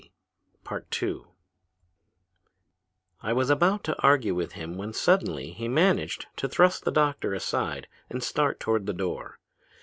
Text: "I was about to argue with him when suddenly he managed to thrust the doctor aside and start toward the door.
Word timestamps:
"I 3.21 3.33
was 3.33 3.51
about 3.51 3.83
to 3.83 3.95
argue 3.99 4.33
with 4.33 4.53
him 4.53 4.75
when 4.75 4.93
suddenly 4.93 5.51
he 5.51 5.67
managed 5.67 6.25
to 6.37 6.49
thrust 6.49 6.85
the 6.85 6.91
doctor 6.91 7.35
aside 7.35 7.87
and 8.09 8.23
start 8.23 8.59
toward 8.59 8.87
the 8.87 8.93
door. 8.93 9.37